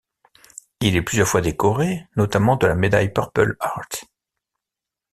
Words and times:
Il 0.79 0.95
est 0.95 1.03
plusieurs 1.03 1.27
fois 1.27 1.41
décoré, 1.41 2.07
notamment 2.15 2.55
de 2.55 2.65
la 2.65 2.73
médaille 2.73 3.13
Purple 3.13 3.55
Heart. 3.61 4.05